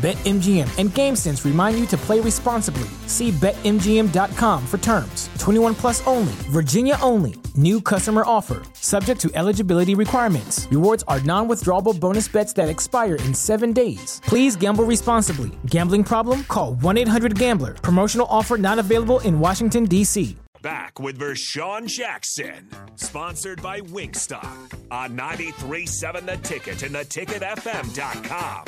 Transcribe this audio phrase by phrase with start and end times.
[0.00, 2.88] BetMGM and GameSense remind you to play responsibly.
[3.06, 5.28] See BetMGM.com for terms.
[5.38, 7.34] 21 plus only, Virginia only.
[7.54, 10.66] New customer offer, subject to eligibility requirements.
[10.70, 14.22] Rewards are non withdrawable bonus bets that expire in seven days.
[14.24, 15.50] Please gamble responsibly.
[15.66, 16.44] Gambling problem?
[16.44, 17.74] Call 1 800 Gambler.
[17.74, 20.34] Promotional offer not available in Washington, D.C.
[20.62, 28.64] Back with Vershawn Jackson, sponsored by Wingstop on 93.7 The Ticket and theticketfm.com.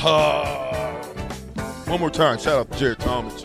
[0.00, 1.02] Uh,
[1.86, 3.42] one more time, shout out to Jared Thomas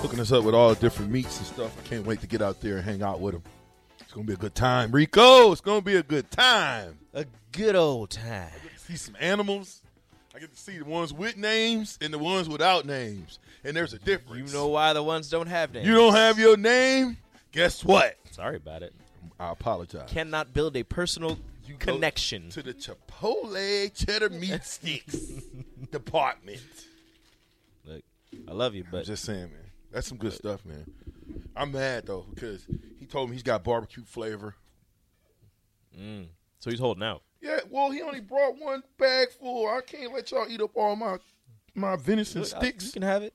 [0.00, 1.76] hooking us up with all the different meats and stuff.
[1.76, 3.42] I can't wait to get out there and hang out with him.
[3.98, 5.50] It's gonna be a good time, Rico.
[5.50, 6.98] It's gonna be a good time.
[7.14, 8.50] A good old time.
[8.54, 9.82] I get to see some animals.
[10.34, 13.92] I get to see the ones with names and the ones without names, and there's
[13.92, 14.52] a difference.
[14.52, 15.86] You know why the ones don't have names?
[15.86, 17.16] You don't have your name.
[17.50, 18.16] Guess what?
[18.30, 18.94] Sorry about it.
[19.40, 20.08] I apologize.
[20.10, 21.38] Cannot build a personal
[21.68, 22.48] You connection.
[22.50, 25.16] to the Chipotle cheddar meat sticks
[25.90, 26.60] department.
[27.84, 28.02] Look,
[28.48, 29.70] I love you, I'm but just saying, man.
[29.92, 30.90] That's some good stuff, man.
[31.56, 32.66] I'm mad though because
[32.98, 34.54] he told me he's got barbecue flavor.
[36.58, 37.22] so he's holding out.
[37.40, 39.68] Yeah, well, he only brought one bag full.
[39.68, 41.18] I can't let y'all eat up all my
[41.74, 42.86] my venison Look, I- sticks.
[42.86, 43.34] You can have it.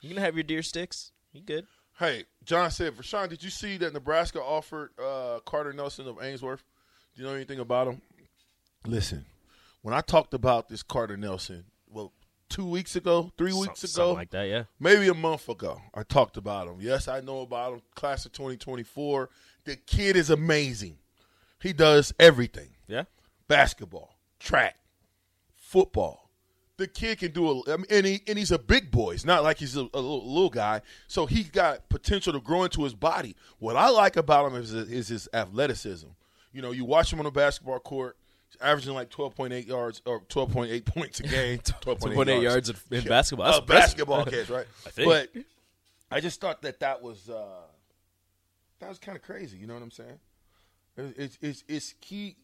[0.00, 1.12] You can have your deer sticks.
[1.32, 1.66] You good?
[1.98, 6.62] Hey, John said, Rashawn, did you see that Nebraska offered uh, Carter Nelson of Ainsworth?
[7.16, 8.02] Do you know anything about him?
[8.86, 9.24] Listen,
[9.82, 12.12] when I talked about this Carter Nelson, well,
[12.50, 14.48] two weeks ago, three weeks Some- ago, something like that.
[14.48, 14.64] Yeah.
[14.78, 16.76] maybe a month ago, I talked about him.
[16.80, 17.82] Yes, I know about him.
[17.94, 19.30] Class of 2024.
[19.64, 20.98] The kid is amazing.
[21.62, 23.04] He does everything Yeah.
[23.48, 24.76] basketball, track,
[25.54, 26.30] football.
[26.76, 29.12] The kid can do a, I mean, and, he, and he's a big boy.
[29.12, 30.82] It's not like he's a, a little, little guy.
[31.08, 33.34] So he's got potential to grow into his body.
[33.58, 36.08] What I like about him is, is his athleticism.
[36.56, 38.16] You know, you watch him on the basketball court,
[38.48, 41.58] he's averaging like 12.8 yards or 12.8 points a game.
[41.82, 43.46] 12.8 yards in- in basketball.
[43.46, 44.66] That's Uh, basketball catch, right?
[44.86, 45.06] I think.
[45.08, 45.30] But
[46.10, 47.44] I just thought that that was uh,
[48.80, 49.58] that was kind of crazy.
[49.58, 50.18] You know what I'm saying?
[50.96, 52.36] It's it's it's he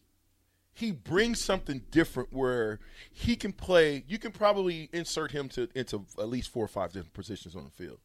[0.75, 2.79] he brings something different where
[3.11, 4.03] he can play.
[4.07, 7.63] You can probably insert him to into at least four or five different positions on
[7.63, 7.97] the field.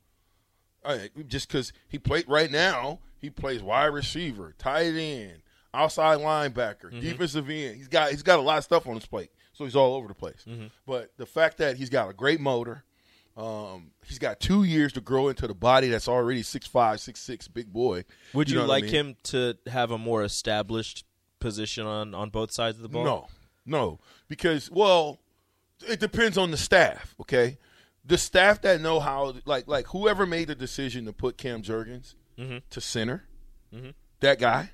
[0.85, 5.43] Right, just because he played right now, he plays wide receiver, tight end,
[5.75, 7.01] outside linebacker, mm-hmm.
[7.01, 7.77] defensive end.
[7.77, 10.09] He's got he's got a lot of stuff on his plate, so he's all over
[10.09, 10.45] the place.
[10.49, 10.67] Mm-hmm.
[10.87, 12.84] But the fact that he's got a great motor,
[13.37, 17.21] um, he's got two years to grow into the body that's already six five, six
[17.21, 18.05] six, big boy.
[18.34, 18.93] Would you, know what I like mean?
[18.95, 21.05] him to have a more established
[21.41, 23.05] position on on both sides of the ball?
[23.05, 23.27] No,
[23.67, 25.21] no, because well,
[25.87, 27.15] it depends on the staff.
[27.21, 27.59] Okay,
[28.09, 32.15] the staff that know how, like, like whoever made the decision to put Cam Jurgens
[32.39, 32.59] mm-hmm.
[32.71, 33.25] to center,
[34.21, 34.71] that guy,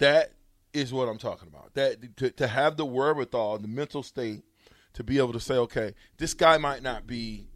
[0.00, 0.32] that
[0.72, 1.74] is what I'm talking about.
[1.74, 4.42] That to, to have the wherewithal, the mental state,
[4.94, 7.46] to be able to say, okay, this guy might not be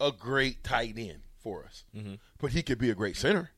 [0.00, 2.14] a great tight end for us, mm-hmm.
[2.38, 3.50] but he could be a great center.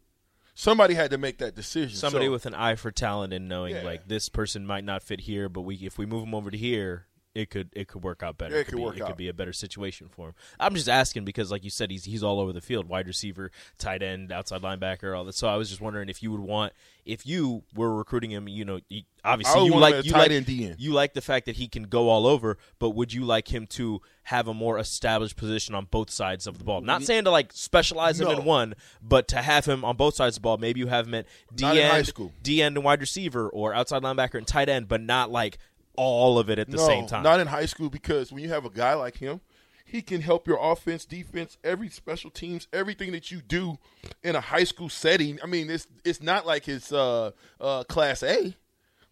[0.55, 1.97] Somebody had to make that decision.
[1.97, 3.83] Somebody So- with an eye for talent and knowing Yeah.
[3.83, 6.57] like this person might not fit here, but we if we move him over to
[6.57, 8.55] here, it could it could work out better.
[8.55, 9.09] Yeah, it could be, work It out.
[9.09, 10.35] could be a better situation for him.
[10.59, 13.51] I'm just asking because, like you said, he's he's all over the field: wide receiver,
[13.79, 15.35] tight end, outside linebacker, all that.
[15.35, 16.73] So I was just wondering if you would want
[17.05, 18.49] if you were recruiting him.
[18.49, 21.69] You know, you, obviously you like you tight like you like the fact that he
[21.69, 25.75] can go all over, but would you like him to have a more established position
[25.75, 26.81] on both sides of the ball?
[26.81, 28.39] Not saying to like specialize him No.
[28.39, 30.57] in one, but to have him on both sides of the ball.
[30.57, 32.33] Maybe you have him at D Not in high end.
[32.43, 35.59] D end and wide receiver, or outside linebacker and tight end, but not like
[35.97, 37.23] all of it at the no, same time.
[37.23, 39.41] Not in high school because when you have a guy like him,
[39.85, 43.79] he can help your offense, defense, every special teams, everything that you do
[44.23, 45.39] in a high school setting.
[45.43, 48.57] I mean, it's it's not like his uh, uh, class A.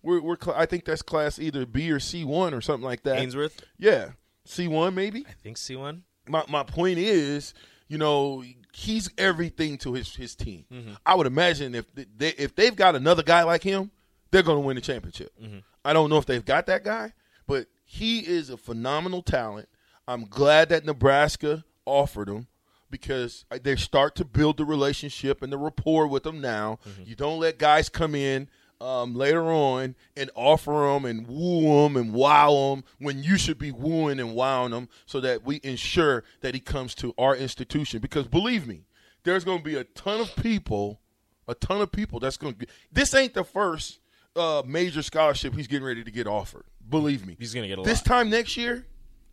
[0.02, 3.04] We're, we're cl- I think that's class either B or C one or something like
[3.04, 3.18] that.
[3.18, 3.64] Ainsworth.
[3.78, 4.10] Yeah.
[4.44, 5.24] C one maybe.
[5.28, 6.02] I think C one.
[6.28, 7.54] My my point is,
[7.88, 8.42] you know,
[8.72, 10.64] he's everything to his his team.
[10.72, 10.94] Mm-hmm.
[11.06, 13.90] I would imagine if they if they've got another guy like him,
[14.30, 15.32] they're going to win the championship.
[15.40, 15.58] Mm-hmm.
[15.84, 17.12] I don't know if they've got that guy,
[17.46, 19.68] but he is a phenomenal talent.
[20.08, 22.46] I'm glad that Nebraska offered him
[22.90, 26.78] because they start to build the relationship and the rapport with him now.
[27.04, 28.48] You don't let guys come in
[28.80, 33.58] um, later on and offer them and woo them and wow them when you should
[33.58, 38.00] be wooing and wowing them so that we ensure that he comes to our institution.
[38.00, 38.82] Because believe me,
[39.24, 41.00] there's going to be a ton of people,
[41.48, 42.66] a ton of people that's going to.
[42.92, 44.00] This ain't the first
[44.36, 46.64] uh, major scholarship he's getting ready to get offered.
[46.88, 48.04] Believe me, He's gonna get a this lot.
[48.16, 48.86] time next year.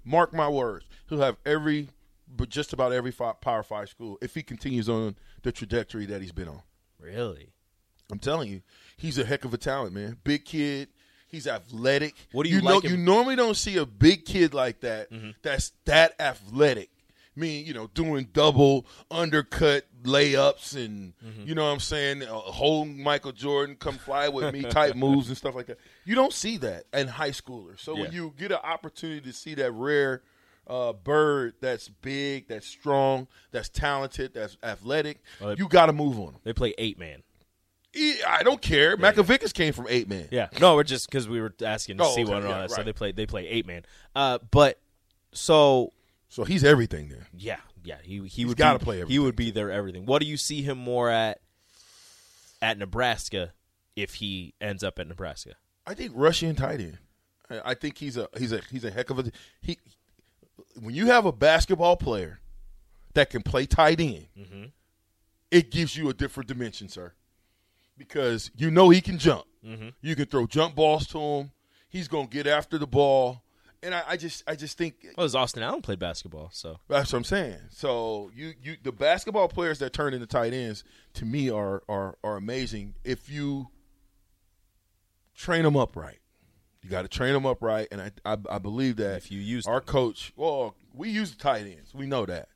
[0.04, 1.90] Mark my words, he'll have every,
[2.28, 6.22] but just about every fi- Power Five school if he continues on the trajectory that
[6.22, 6.62] he's been on.
[7.00, 7.50] Really?
[8.12, 8.62] I'm telling you,
[8.98, 10.18] he's a heck of a talent, man.
[10.24, 10.90] Big kid.
[11.28, 12.16] He's athletic.
[12.34, 12.76] What do you know?
[12.76, 15.08] like him- You normally don't see a big kid like that.
[15.42, 16.90] That's that athletic.
[17.36, 21.14] Mean, you know, doing double undercut layups and
[21.46, 25.30] you know what I'm saying, uh, holding Michael Jordan, come fly with me type moves
[25.30, 25.80] and stuff like that.
[26.04, 27.80] You don't see that in high schoolers.
[27.80, 30.24] So when you get an opportunity to see that rare
[30.68, 36.20] uh, bird that's big, that's strong, that's talented, that's athletic, Well, you got to move
[36.20, 36.40] on him.
[36.44, 37.24] They play eight man.
[38.28, 38.96] I don't care.
[38.98, 40.28] Makovickas came from eight man.
[40.32, 40.48] Yeah.
[40.60, 42.68] No, we're just because we were asking to Oh, see okay, one and all yeah,
[42.68, 42.72] that.
[42.72, 43.84] So they play they play eight man.
[44.16, 44.80] Uh, but
[45.34, 45.92] so
[46.32, 47.28] So he's everything there.
[47.38, 49.24] yeah, yeah, he he would gotta be, play He everything.
[49.24, 50.06] would be their everything.
[50.06, 51.42] What do you see him more at
[52.62, 53.52] at Nebraska
[53.98, 55.56] if he ends up at Nebraska?
[55.86, 56.98] I think Russian tight end.
[57.50, 59.32] I I think he's a he's a he's a heck of a
[59.62, 59.78] he.
[60.80, 62.40] When you have a basketball player
[63.14, 64.64] that can play tight end, Mm-hmm.
[65.52, 67.12] it gives you a different dimension, sir.
[67.98, 69.44] Because you know he can jump.
[69.68, 69.90] Mm-hmm.
[70.02, 71.52] You can throw jump balls to him.
[71.90, 73.44] He's gonna get after the ball,
[73.84, 77.12] and I, I just I just think Well, as Austin Allen played basketball, so That's
[77.12, 77.58] what I'm saying.
[77.70, 80.84] So you you the basketball players that turn into tight ends
[81.16, 83.68] to me are are are amazing if you
[85.36, 86.18] train them up right.
[86.84, 89.40] You got to train them up right, and I, I I believe that If you
[89.40, 89.86] use our them.
[89.88, 92.50] coach, well, we use the tight ends, we know that,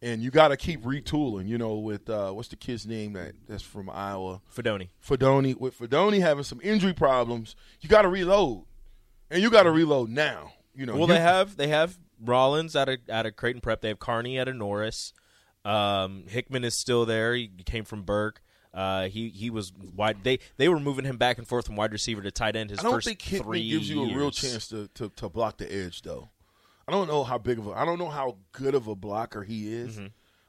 [0.00, 1.48] and you got to keep retooling.
[1.48, 4.90] You know, with uh, what's the kid's name that that's from Iowa, Fidone.
[5.04, 5.58] Fidone.
[5.58, 8.64] With Fidone having some injury problems, you got to reload,
[9.28, 10.52] and you got to reload now.
[10.74, 13.80] You know, Well, you- they have they have Rollins out of at a Creighton Prep.
[13.80, 15.12] They have Carnie out of Norris.
[15.64, 17.34] Um, Hickman is still there.
[17.34, 18.42] He came from Burke.
[18.72, 20.24] Uh, he he was wide.
[20.24, 22.70] They they were moving him back and forth from wide receiver to tight end.
[22.70, 25.28] His I don't first think Hickman three gives you a real chance to, to, to
[25.28, 26.28] block the edge, though.
[26.88, 29.42] I don't know how big of a, I don't know how good of a blocker
[29.44, 29.96] he is.
[29.96, 30.06] Mm-hmm.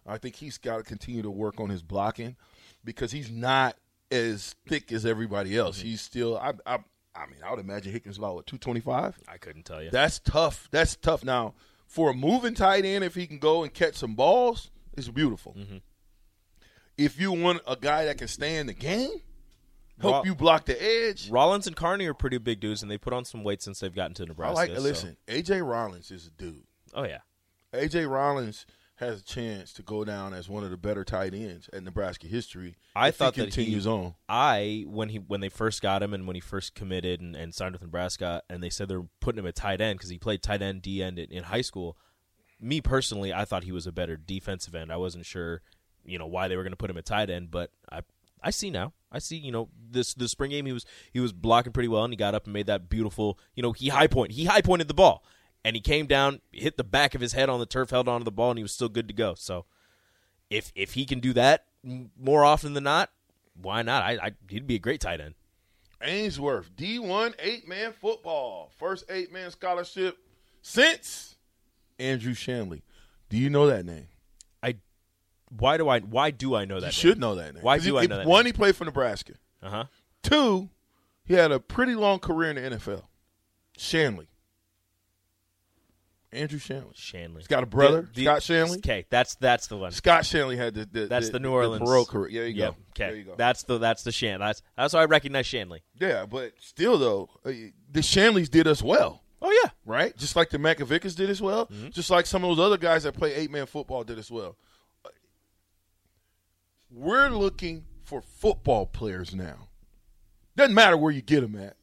[0.07, 2.36] I think he's got to continue to work on his blocking
[2.83, 3.78] because he's not
[4.12, 5.78] as thick as everybody else.
[5.80, 5.88] Mm-hmm.
[5.88, 6.80] He's still, I, I,
[7.15, 9.17] I mean, I would imagine what two twenty five.
[9.27, 9.89] I couldn't tell you.
[9.89, 10.67] That's tough.
[10.71, 11.23] That's tough.
[11.23, 11.53] Now
[11.88, 15.56] for a moving tight end, if he can go and catch some balls, it's beautiful.
[15.57, 15.77] Mm-hmm.
[16.97, 19.21] If you want a guy that can stay in the game,
[20.01, 21.29] help you block the edge.
[21.29, 23.94] Rollins and Carnie are pretty big dudes, and they put on some weight since they've
[23.94, 24.56] gotten to I Nebraska.
[24.56, 24.75] like.
[24.75, 26.63] so- Listen, AJ Rollins is a dude.
[26.94, 27.19] Oh yeah.
[27.73, 28.65] AJ Rollins
[28.95, 32.27] has a chance to go down as one of the better tight ends at Nebraska
[32.27, 32.75] history.
[32.95, 34.15] I thought he that he- continues on.
[34.30, 37.53] I when he when they first got him and when he first committed and, and
[37.53, 40.18] signed with Nebraska and they said they were putting him at tight end because he
[40.18, 41.97] played tight end D end in, in high school.
[42.59, 44.92] Me personally, I thought he was a better defensive end.
[44.92, 45.61] I wasn't sure,
[46.06, 48.02] you know, why they were going to put him at tight end, but I
[48.42, 48.94] I see now.
[49.11, 52.06] I see, you know, this the spring game he was he was blocking pretty well
[52.06, 54.31] and he got up and made that beautiful, you know, he high point.
[54.31, 55.25] He high pointed the ball
[55.66, 58.24] and he came down, hit the back of his head on the turf, held onto
[58.24, 59.34] the ball and he was still good to go.
[59.34, 59.66] So
[60.50, 61.66] if if he can do that
[62.18, 63.10] more often than not,
[63.60, 64.04] why not?
[64.04, 65.34] I, I he'd be a great tight end.
[66.02, 68.69] Ainsworth, D1 eight man football.
[68.78, 70.18] First eight man scholarship
[70.62, 71.36] since
[71.98, 72.81] Andrew Shanle.
[73.30, 74.07] Do you know that name?
[74.62, 74.76] I
[75.50, 76.81] why do I why do I know that?
[76.81, 76.88] Name?
[76.90, 77.64] You should know that name.
[77.64, 78.54] Why do he- I know that One, name?
[78.54, 79.34] he played for Nebraska.
[79.64, 79.84] Uh huh.
[80.22, 80.69] Two,
[81.24, 83.04] he had a pretty long career in the NFL.
[83.80, 84.28] Shanle.
[86.35, 86.94] Andrew Shanle.
[86.95, 87.37] Shanle.
[87.37, 88.77] He's got a brother, The- the- Scott Shanle.
[88.77, 89.92] Okay, that's that's the one.
[89.92, 92.31] Scott Shanle had the, the That's the, New Orleans parole career.
[92.31, 92.77] There you Yep, go.
[92.92, 93.35] Okay, There you go.
[93.37, 94.39] that's the that's the Shan.
[94.39, 95.80] That's that's why I recognize Shanle.
[95.99, 97.49] Yeah, but still though, uh,
[97.92, 99.69] the Shanles did us well, Oh yeah.
[99.85, 100.15] right?
[100.18, 101.68] Just like the Makovickas did as well.
[101.68, 101.89] Mm-hmm.
[101.89, 104.56] Just like some of those other guys that play eight man football did as well.
[106.92, 109.68] We're looking for football players now.
[110.56, 111.75] Doesn't matter where you get them at.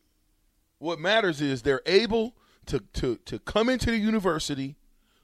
[0.79, 2.35] What matters is they're able
[2.67, 4.77] to to to come into the university,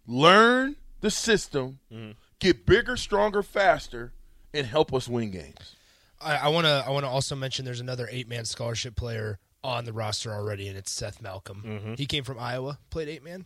[0.07, 2.12] learn the system, Mm-hmm.
[2.40, 4.12] get bigger, stronger, faster,
[4.52, 5.75] and help us win games.
[6.21, 9.85] I want to I want to also mention there's another eight man scholarship player on
[9.85, 11.62] the roster already, and it's Seth Malcom.
[11.64, 11.95] Mm-hmm.
[11.95, 13.45] He came from Iowa, played eight man,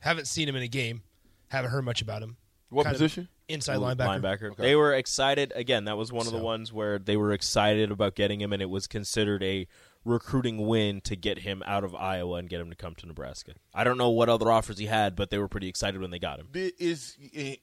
[0.00, 1.02] Haven't seen him in a game.
[1.48, 2.36] Haven't heard much about him.
[2.68, 3.28] What Kind of position?
[3.48, 4.20] Inside linebacker.
[4.22, 4.56] linebacker.
[4.56, 5.52] They were excited.
[5.54, 8.62] Again, that was one of the ones where they were excited about getting him, and
[8.62, 9.66] it was considered a
[10.04, 13.52] recruiting win to get him out of Iowa and get him to come to Nebraska.
[13.74, 16.18] I don't know what other offers he had, but they were pretty excited when they
[16.18, 16.48] got him.
[16.54, 17.16] Is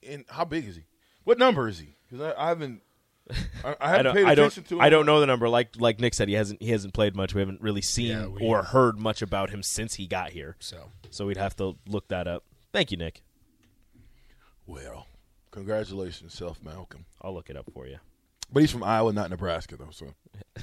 [0.06, 0.82] and how big is he?
[1.24, 1.96] What number is he?
[2.10, 2.82] Because I, I haven't,
[3.64, 4.14] I, I I haven't don't.
[4.16, 4.68] paid I attention don't.
[4.68, 4.80] to him.
[4.82, 5.48] I don't know the number.
[5.48, 6.62] Like like Nick said, he hasn't.
[6.62, 7.34] He hasn't played much.
[7.34, 10.56] We haven't really seen Yeah, we- or heard much about him since he got here.
[10.60, 12.44] So So we'd have to look that up.
[12.72, 13.22] Thank you, Nick.
[14.66, 15.06] Well,
[15.52, 17.04] congratulations, Seth Malcom.
[17.20, 17.98] I'll look it up for you.
[18.52, 19.90] But he's from Iowa, not Nebraska, though.
[19.92, 20.06] So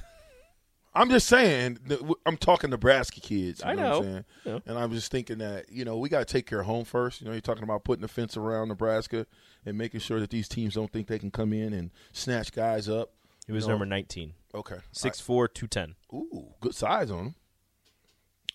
[0.94, 1.78] I'm just saying.
[2.26, 3.62] I'm talking Nebraska kids.
[3.64, 3.90] You I know, know.
[3.90, 4.26] What I'm saying?
[4.46, 4.60] Yeah.
[4.66, 7.22] And I'm just thinking that you know we got to take care of home first.
[7.22, 9.26] You know, you're talking about putting a fence around Nebraska
[9.66, 12.90] and making sure that these teams don't think they can come in and snatch guys
[12.90, 13.12] up.
[13.46, 13.74] He was No.
[13.74, 14.34] number nineteen.
[14.54, 15.96] Okay, Six four two ten.
[16.14, 17.36] Ooh, good size on him.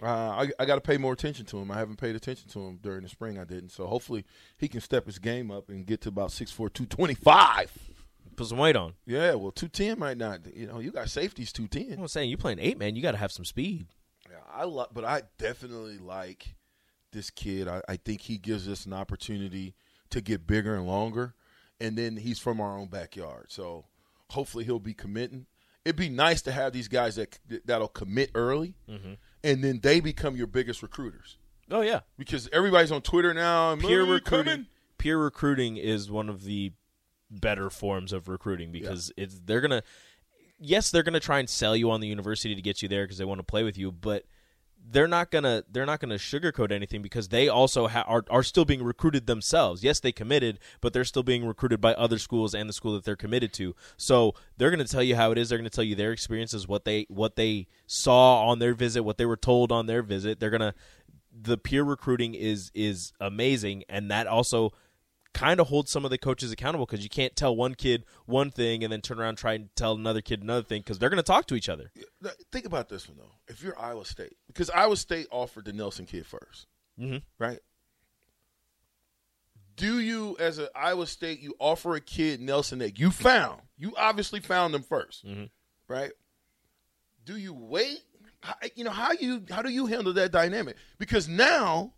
[0.04, 1.70] Uh, I, I got to pay more attention to him.
[1.70, 3.38] I haven't paid attention to him during the spring.
[3.38, 3.70] I didn't.
[3.70, 4.24] So hopefully
[4.58, 7.70] he can step his game up and get to about 6'4", 225.
[8.36, 8.94] Put some weight on.
[9.06, 10.40] Yeah, well, 210 might not.
[10.54, 11.98] You know, you got safeties 210.
[12.00, 12.96] I'm saying you're playing eight man.
[12.96, 13.86] You got to have some speed.
[14.28, 16.56] Yeah, I lo- but I definitely like
[17.12, 17.68] this kid.
[17.68, 19.74] I, I think he gives us an opportunity
[20.10, 21.34] to get bigger and longer.
[21.80, 23.46] And then he's from our own backyard.
[23.50, 23.84] So
[24.30, 25.46] hopefully he'll be committing.
[25.84, 28.74] It'd be nice to have these guys that that'll commit early,
[29.44, 31.36] and then they become your biggest recruiters.
[31.70, 32.00] Oh yeah.
[32.18, 33.72] because everybody's on Twitter now.
[33.72, 34.66] and, peer "Oh, recruiting coming?"
[34.98, 36.72] peer recruiting is one of the
[37.30, 39.82] better forms of recruiting because it's they're gonna
[40.58, 43.18] yes they're gonna try and sell you on the university to get you there because
[43.18, 44.24] they want to play with you but
[44.86, 48.64] they're not gonna they're not gonna sugarcoat anything because they also ha- are are still
[48.64, 49.82] being recruited themselves.
[49.82, 53.04] Yes, they committed, but they're still being recruited by other schools and the school that
[53.04, 53.74] they're committed to.
[53.96, 55.48] So they're gonna tell you how it is.
[55.48, 59.16] They're gonna tell you their experiences, what they what they saw on their visit, what
[59.16, 60.38] they were told on their visit.
[60.38, 60.74] They're gonna
[61.32, 64.72] the peer recruiting is is amazing, and that also
[65.34, 68.50] kind of holds some of the coaches accountable because you can't tell one kid one
[68.50, 71.10] thing and then turn around and try and tell another kid another thing because they're
[71.10, 71.90] going to talk to each other.
[72.52, 73.32] Think about this one though.
[73.48, 76.66] If you're Iowa State, because Iowa State offered the Nelson kid 1st
[77.00, 77.22] Mhm.
[77.38, 77.58] right?
[79.76, 83.60] Do you, as an Iowa State, you offer a kid Nelson that you found?
[83.76, 85.48] You obviously found them 1st
[85.88, 86.12] right?
[87.24, 87.98] Do you wait?
[88.76, 90.76] You know how you how do you handle that dynamic?
[90.98, 91.92] Because now,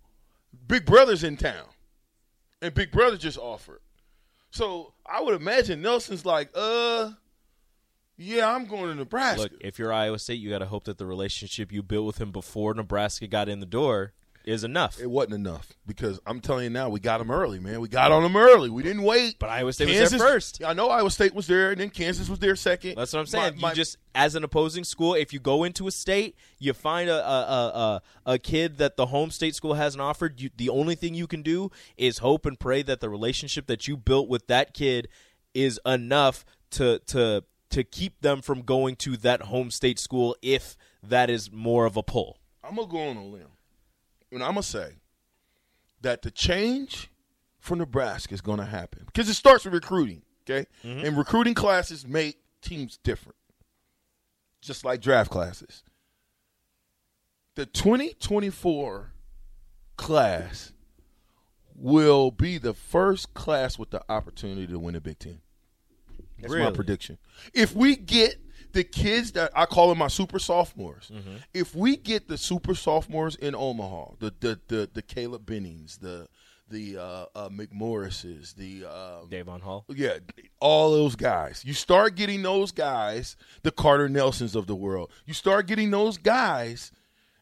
[0.69, 1.67] Big Brother's in town,
[2.63, 3.81] and Big Brother just offered.
[4.51, 7.11] So I would imagine Nelson's like, uh,
[8.17, 9.43] yeah, I'm going to Nebraska.
[9.43, 12.21] Look, if you're Iowa State, you got to hope that the relationship you built with
[12.21, 14.13] him before Nebraska got in the door
[14.47, 15.01] is enough.
[15.01, 17.81] It wasn't enough because I'm telling you now, we got them early, man.
[17.81, 18.71] We got on them early.
[18.71, 19.39] We didn't wait.
[19.41, 20.63] But Iowa State was there first.
[20.65, 22.95] I know Iowa State was there, and then Kansas was there second.
[22.97, 23.57] That's what I'm saying.
[23.57, 26.73] My- my- you just, as an opposing school, if you go into a state, you
[26.73, 30.41] find a a, a, a, a kid that the home state school hasn't offered.
[30.41, 33.89] You, the only thing you can do is hope and pray that the relationship that
[33.89, 35.09] you built with that kid
[35.55, 40.77] is enough to to to keep them from going to that home state school if
[41.03, 42.39] that is more of a pull.
[42.63, 43.49] I'm gonna go on a limb,
[44.33, 44.95] and I'm gonna say
[46.03, 47.11] that the change
[47.59, 50.23] for Nebraska is gonna happen because it starts with recruiting.
[50.49, 51.05] Okay, mm-hmm.
[51.05, 53.37] and recruiting classes make teams different,
[54.61, 55.83] just like draft classes.
[57.57, 59.13] The 2024
[59.97, 60.73] class
[61.75, 65.41] will be the first class with the opportunity to win a Big Ten.
[66.39, 67.19] That's my prediction.
[67.55, 68.39] If we get
[68.77, 71.37] the kids that I call them my super sophomores, Mm-hmm.
[71.55, 76.29] if we get the super sophomores in Omaha, the the the, the Caleb Bennings, the
[76.69, 79.85] the uh, uh, McMorrises, the um, Davon Hall.
[79.89, 80.19] yeah,
[80.61, 81.63] all those guys.
[81.65, 85.11] You start getting those guys, the Carter Nelsons of the world.
[85.27, 86.91] You start getting those guys,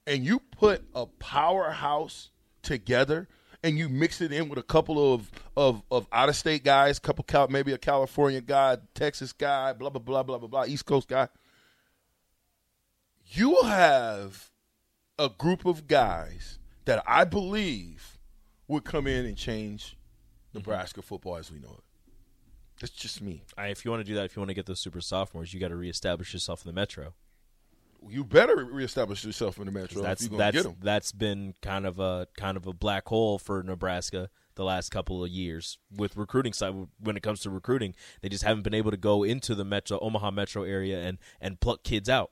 [0.06, 2.30] and you put a powerhouse
[2.62, 3.28] together,
[3.64, 6.99] and you mix it in with a couple of of, of out of state guys,
[7.00, 10.85] couple Cal, maybe a California guy, Texas guy, blah blah blah blah blah blah, East
[10.85, 11.28] Coast guy.
[13.26, 14.50] You will have
[15.18, 18.18] a group of guys that I believe
[18.68, 19.97] would come in and change
[20.50, 20.59] mm-hmm.
[20.59, 21.85] Nebraska football as we know it.
[22.80, 23.44] That's just me.
[23.56, 25.54] I, if you want to do that, if you want to get those super sophomores,
[25.54, 27.14] you got to reestablish yourself in the metro.
[28.08, 30.76] You better reestablish yourself in the metro if that's that's get them.
[30.82, 35.25] that's been kind of a kind of a black hole for Nebraska the last couple
[35.25, 37.92] of years with recruiting side when it comes to recruiting
[38.23, 41.58] they just haven't been able to go into the metro Omaha metro area and and
[41.61, 42.30] pluck kids out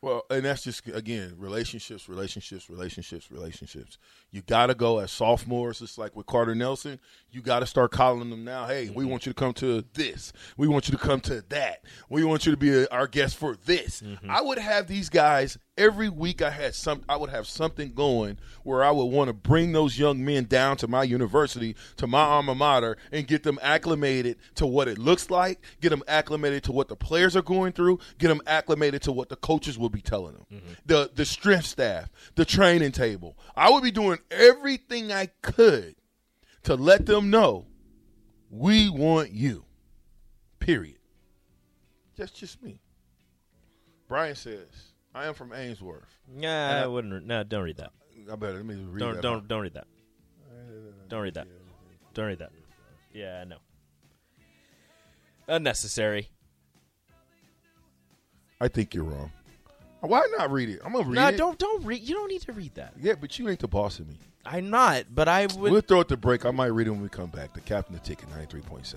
[0.00, 3.98] Well, and that's just again relationships, relationships, relationships, relationships.
[4.30, 7.00] You got to go as sophomores, just like with Carter Nelson.
[7.30, 8.66] You got to start calling them now.
[8.66, 9.10] Hey, we mm-hmm.
[9.10, 10.32] want you to come to this.
[10.56, 11.84] We want you to come to that.
[12.10, 14.02] We want you to be a, our guest for this.
[14.02, 14.30] Mm-hmm.
[14.30, 16.42] I would have these guys every week.
[16.42, 17.02] I had some.
[17.08, 20.76] I would have something going where I would want to bring those young men down
[20.78, 25.30] to my university, to my alma mater, and get them acclimated to what it looks
[25.30, 25.60] like.
[25.80, 27.98] Get them acclimated to what the players are going through.
[28.18, 30.46] Get them acclimated to what the coaches will be telling them.
[30.52, 30.72] Mm-hmm.
[30.84, 33.38] The the strength staff, the training table.
[33.56, 35.96] I would be doing everything I could
[36.64, 37.66] to let them know
[38.50, 39.64] we want you.
[40.58, 40.98] Period.
[42.16, 42.80] That's just me.
[44.08, 44.66] Brian says,
[45.14, 46.18] I am from Ainsworth.
[46.36, 47.26] Yeah, I wouldn't.
[47.26, 47.92] No, don't read that.
[48.30, 49.22] I better let me read Don't that.
[49.22, 49.86] don't don't read that.
[51.08, 51.46] Don't read that.
[52.14, 52.50] Don't read that.
[53.14, 53.56] Yeah, no.
[55.46, 56.30] Unnecessary.
[58.60, 59.30] I think you're wrong.
[60.00, 60.80] Why not read it?
[60.84, 61.20] I'm gonna read it.
[61.20, 61.36] No, it.
[61.36, 62.02] don't don't read.
[62.02, 62.94] You don't need to read that.
[63.00, 64.18] Yeah, but you ain't the boss of me.
[64.46, 65.72] I'm not, but I would.
[65.72, 66.46] We'll throw it to break.
[66.46, 67.52] I might read it when we come back.
[67.52, 68.94] The captain of ticket, 93.7.